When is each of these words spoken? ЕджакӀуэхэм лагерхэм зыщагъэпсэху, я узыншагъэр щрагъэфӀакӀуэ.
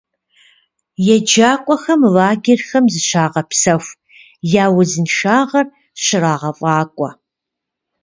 ЕджакӀуэхэм 1.15 2.01
лагерхэм 2.13 2.85
зыщагъэпсэху, 2.93 3.99
я 4.63 4.65
узыншагъэр 4.77 5.67
щрагъэфӀакӀуэ. 6.03 7.09